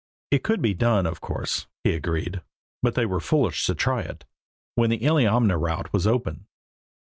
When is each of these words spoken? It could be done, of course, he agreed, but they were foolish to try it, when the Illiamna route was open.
It 0.31 0.43
could 0.43 0.63
be 0.63 0.73
done, 0.73 1.05
of 1.05 1.21
course, 1.21 1.67
he 1.83 1.93
agreed, 1.93 2.41
but 2.81 2.95
they 2.95 3.05
were 3.05 3.19
foolish 3.19 3.67
to 3.67 3.75
try 3.75 4.01
it, 4.01 4.25
when 4.73 4.89
the 4.89 4.97
Illiamna 5.03 5.61
route 5.61 5.93
was 5.93 6.07
open. 6.07 6.47